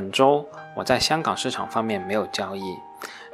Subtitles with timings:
[0.00, 2.62] 本周我在香港市场方面没有交易，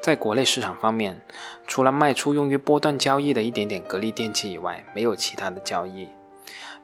[0.02, 1.20] 在国内市场方面，
[1.64, 6.08] 除了卖出用于波段交易的一点点格力电器以外，没有其他的交易。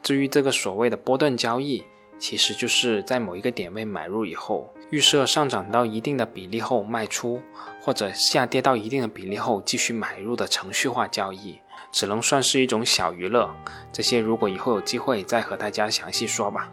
[0.00, 1.82] 至于这个所谓的波段交易，
[2.16, 7.42] 其实就是在某一个点位买入以后，预设上涨到一定的比例后卖出，
[7.80, 11.58] 或者下跌到一定的比例后继续买入的程序化交易，
[11.90, 13.51] 只能算是一种小娱乐。
[13.92, 16.70] 这些如果以后有机会再和大家详细说吧。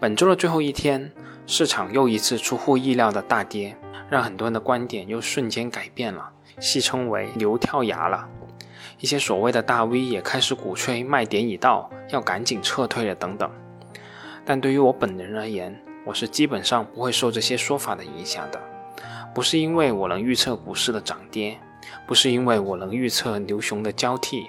[0.00, 1.12] 本周的最后一天，
[1.46, 3.76] 市场又一次出乎意料的大跌，
[4.08, 8.26] 让很多人的观点又瞬间改变了，戏称为“牛跳崖”了。
[8.98, 13.50] 一些所谓的大 V 也开始鼓吹卖点已到，要赶紧撤退了等等。
[14.42, 18.58] 但对于我本人而言，我是基本上不会受这些说法的影响的。
[19.34, 21.58] 不是因为我能预测股市的涨跌，
[22.06, 24.46] 不是因为我能预测牛熊的交替，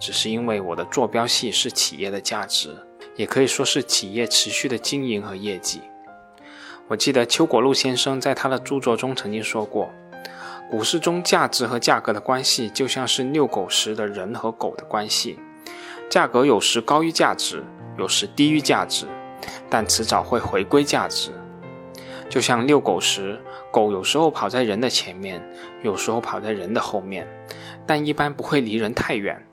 [0.00, 2.74] 只是因为我的坐标系是企业的价值，
[3.16, 5.80] 也可以说是企业持续的经营和业绩。
[6.88, 9.90] 我记得邱国禄先生在他的著作中曾经说过，
[10.70, 15.38] 股市中价值和价格的关系就像是遛狗时的人和狗的关系，
[16.10, 17.64] 价格有时高于价值，
[17.98, 19.06] 有时低于价值。
[19.68, 21.30] 但迟早会回归价值，
[22.30, 23.38] 就像遛狗时，
[23.70, 25.42] 狗有时候跑在人的前面，
[25.82, 27.28] 有时候跑在人的后面，
[27.86, 29.46] 但一般不会离人太远。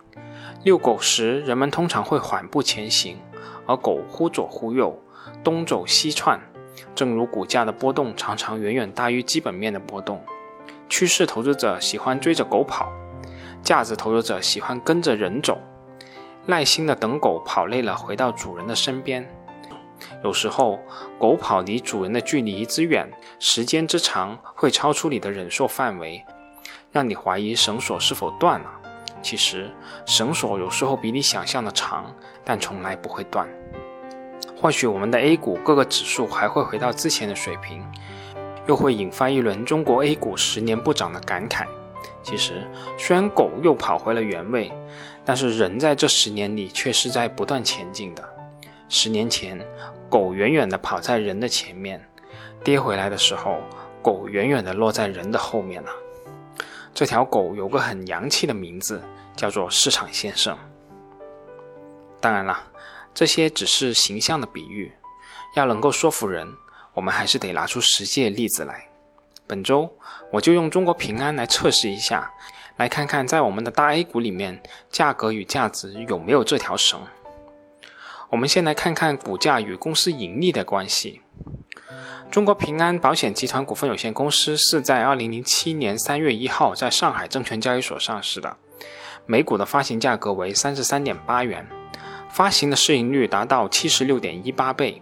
[0.63, 3.17] 遛狗时，人们通常会缓步前行，
[3.65, 4.97] 而狗忽左忽右，
[5.43, 6.39] 东走西窜。
[6.95, 10.23] 正如股价的波动常常远远大于基本面的波动，
[10.89, 12.91] 趋势投资者喜欢追着狗跑，
[13.61, 15.57] 价值投资者喜欢跟着人走，
[16.45, 19.29] 耐心的等狗跑累了，回到主人的身边。
[20.23, 20.79] 有时候，
[21.19, 26.25] 狗跑离主人的距离之远，时间之长，会超出你的忍受范围，
[26.91, 28.80] 让你怀疑绳索是否断了。
[29.21, 29.69] 其实，
[30.05, 33.47] 绳索有时候比你想象的长，但从来不会断。
[34.59, 37.83] 或许我们的 A 股各个指数还会回到之前的水平，
[38.67, 41.65] 又会引发一轮中国 A 股十年不涨的感慨。
[42.23, 44.71] 其实，虽然狗又跑回了原位，
[45.25, 48.23] 但是人在这十年里却是在不断前进的。
[48.89, 49.59] 十年前，
[50.09, 52.03] 狗远远地跑在人的前面，
[52.63, 53.57] 跌回来的时候，
[54.03, 55.89] 狗远远地落在人的后面了。
[57.01, 59.01] 这条狗有个很洋气的名字，
[59.35, 60.55] 叫做市场先生。
[62.19, 62.61] 当然了，
[63.11, 64.91] 这些只是形象的比喻，
[65.55, 66.47] 要能够说服人，
[66.93, 68.87] 我们还是得拿出实际的例子来。
[69.47, 69.91] 本周
[70.31, 72.31] 我就用中国平安来测试一下，
[72.77, 74.61] 来看看在我们的大 A 股里面，
[74.91, 77.01] 价格与价值有没有这条绳。
[78.29, 81.21] 我们先来看看股价与公司盈利的关系。
[82.29, 88.55] 中国平安保险集团股份有限公司是在二零零七年三月一号在上海证券交易所上市的，
[89.25, 91.67] 每股的发行价格为三十三点八元，
[92.29, 95.01] 发行的市盈率达到七十六点一八倍，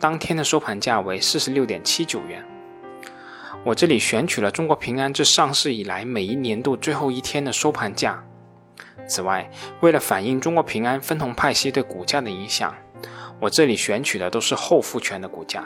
[0.00, 2.44] 当天的收盘价为四十六点七九元。
[3.64, 8.24] 我这里选取了中国平安自上市以来每一年度最后一天的收盘价。
[9.06, 9.48] 此外，
[9.80, 12.74] 为了反映中国平安分红派息对股价的影响，
[13.40, 15.64] 我这里选取的都是后复权的股价。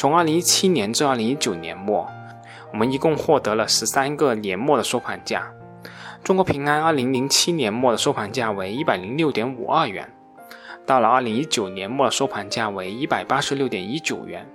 [0.00, 2.08] 从2017年至2019年末，
[2.72, 5.52] 我们一共获得了十三个年末的收盘价。
[6.24, 10.10] 中国平安2007年末的收盘价为106.52元，
[10.86, 14.48] 到了2019年末的收盘价为186.19元。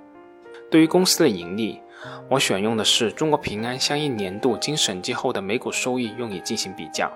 [0.72, 1.79] 对于公司的盈利，
[2.27, 7.12] 我选用的是中国平安相应年度经审计后的每股收益，用以进行比较。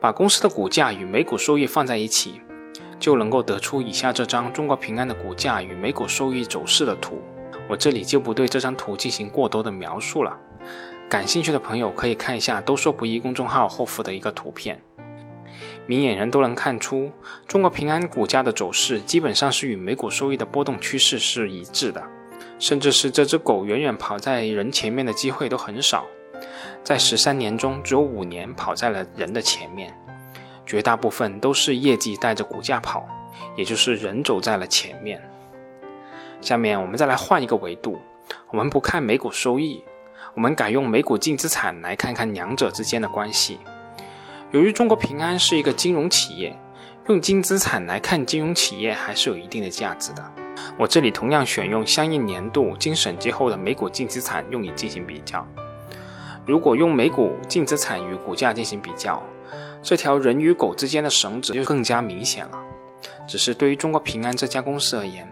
[0.00, 2.40] 把公司的股价与每股收益放在一起，
[2.98, 7.20] 就能够得出以下这张中国平安的股价与每股收益走势的图。
[7.68, 10.36] 我这里就不对这张图进行过多的描述了，
[11.08, 14.80] 感兴趣的朋友可以看一下“都说不易”公众号后附的一个图片，
[15.86, 17.10] 明眼人都能看出，
[17.46, 22.02] 中国平安股价的走势基本上是与每股收益的波动趋势是一致的，
[22.58, 26.06] 甚至是这只狗远远跑在人前面的机会都很少。
[26.82, 29.94] 在十三年中，只有五年跑在了人的前面，
[30.68, 33.08] 绝大部分都是业绩带着股价跑，
[33.56, 35.18] 也就是人走在了前面。
[36.42, 37.98] 下面我们再来换一个维度，
[38.50, 39.82] 我们不看每股收益，
[40.34, 43.58] 我们改用每股净资产来看看两者之间的关系。
[44.50, 46.54] 由于中国平安是一个金融企业，
[47.08, 50.32] 用净资产来看金融企业还是有一定的价值的。
[50.76, 55.46] 我这里同样选用相应年度经审计后的每股净资产用以进行比较。
[56.48, 59.22] 如果用每股净资产与股价进行比较，
[59.82, 62.58] 这条人与狗之间的绳子就更加明显了。
[63.26, 65.28] 只是对于中国平安这家公司而言，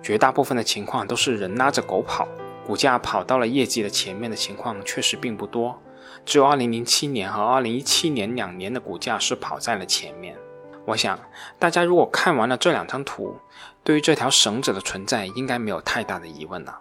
[0.00, 2.28] 绝大部分的情况都是人拉着狗跑，
[2.64, 5.76] 股价跑到了业绩的前面的情况确实并不多。
[6.24, 10.36] 只有2007年和2017年两年的股价是跑在了前面。
[10.86, 11.18] 我想，
[11.58, 13.34] 大家如果看完了这两张图，
[13.82, 16.78] 对于这条绳子的存在应该没有太大的疑问了。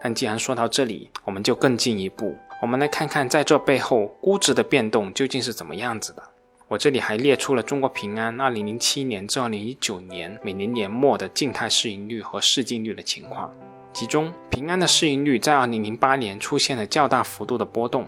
[0.00, 6.22] 但既然说到这里，我们就更进一步，我们来看看在这背后估值的变动究竟是怎么样子的。
[6.68, 13.52] 我这里还列出了中国平安2007年至2019年每年年末的静态市盈率和市净率的情况，
[13.92, 18.06] 其中平安的市盈率在2008年出现了较大幅度的波动，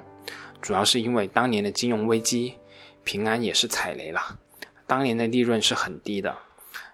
[0.62, 2.54] 主要是因为当年的金融危机，
[3.02, 4.38] 平安也是踩雷了。
[4.86, 6.32] 当年的利润是很低的，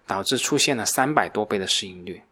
[0.07, 2.23] 导致出现了三百多倍的市盈率。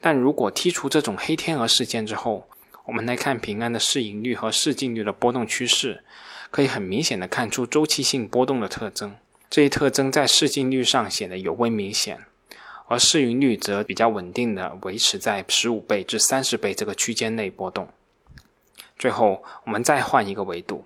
[0.00, 2.48] 但如果剔除这种黑天鹅事件之后，
[2.84, 6.02] 我们来看平安的市盈率和市净率的波动趋势，
[6.50, 9.14] 可以很明显的看出周期性波动的特征。
[9.48, 12.24] 这一特征在市净率上显得尤为明显，
[12.88, 17.88] 而市盈率则比较稳定的维持在十五倍至三十倍这个区间内波动。
[18.98, 20.84] 最后，我们再换一个维度。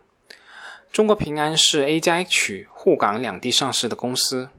[0.93, 4.51] 中国平安是 A 加 H 沪港两地上市的公司。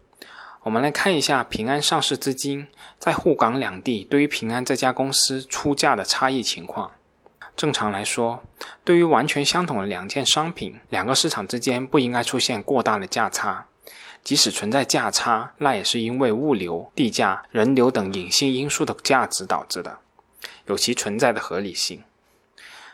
[0.63, 2.67] 我们来看一下平安上市资金
[2.99, 6.91] 在沪港两地对于平安这家公司出价的差异情况。
[7.57, 8.43] 正常来说，
[8.83, 13.65] 对于完全相同的两件商品，两个市场之间不应该出现过大的价差。
[14.23, 19.97] 即使存在价差，那也是因为物流、地价、人流等隐性因素的价值导致的，
[20.67, 22.03] 有其存在的合理性。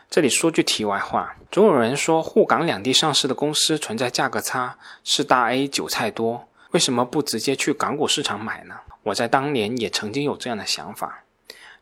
[0.08, 8.76] 这里说句题外话，总有人说沪港两地上市的公司存在价格差，是大 A 韭菜多，为什么不直接去港股市场买呢？
[9.02, 11.24] 我在当年也曾经有这样的想法，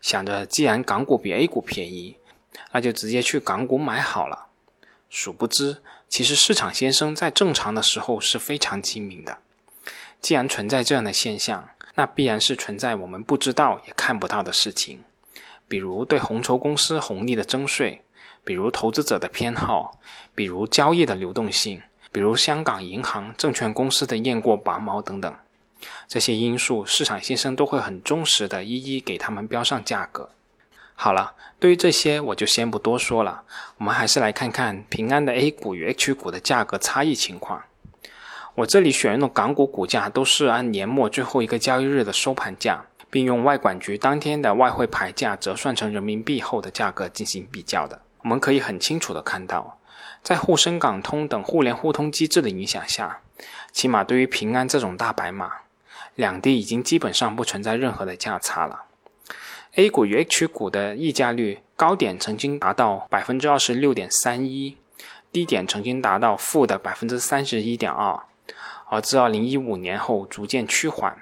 [0.01, 2.17] 想着既然港股比 A 股便宜，
[2.73, 4.49] 那就直接去港股买好了。
[5.09, 9.39] 殊不知，其实市场先生在正常的时候是非常精明的。
[10.21, 15.05] 既然存在这样的现象，那必然是存在我们不知道也看不到的事情，
[15.69, 18.03] 比如对红筹公司红利的征税。
[18.45, 20.01] 比如投资者的偏好，
[20.35, 21.81] 比如交易的流动性，
[22.11, 25.33] 比如香港银行、证券公司的验过拔毛等等，
[26.09, 30.31] 这些因素，市场先生都会很忠实的一一给他们标上价格。
[30.95, 33.43] 好了，对于这些我就先不多说了，
[33.79, 37.65] 我们还是来看看平安的 A 股与 H 股的价格差异情况。
[38.55, 48.03] 我这里选用的港股股价都是按年末最后一个交易日的收盘价，并用外管局当天的外汇牌价折算成人民币后的价格进行比较的。
[48.23, 49.79] 我们可以很清楚的看到，
[50.23, 53.21] 在沪深港通等互联互通机制的影响下，
[53.73, 55.51] 起码对于平安这种大白马，
[56.15, 58.85] 两地已经基本上不存在任何的价差了。
[59.75, 64.77] A 股与 H 股的溢价率高点曾经达到百分之二十六点三一，
[65.33, 68.23] 低点曾经达到负的百分之三十一点二，
[68.91, 71.17] 而自二零一五年后逐渐趋缓，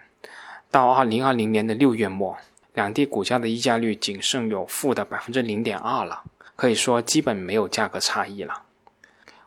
[0.68, 2.36] 到二零二零年的六月末，
[2.74, 6.24] 两地股价的溢价率仅剩有负的百分之零点二了。
[6.56, 8.62] 可以说基本没有价格差异了。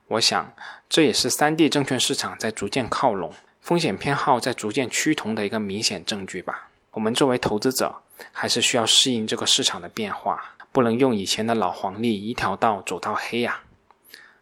[0.08, 0.54] 我想，
[0.88, 6.70] 这也是三地证券市场在逐渐靠拢、风险偏好在逐渐趋同的一个明显证据吧。
[6.92, 13.62] 我们作为投资者，还是需要适应这个市场的变化，不能用以前的老黄历一条道走到黑呀。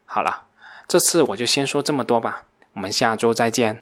[0.06, 0.44] 好了，
[0.88, 2.44] 这次我就先说这么多吧，
[2.74, 3.82] 我们下周再见。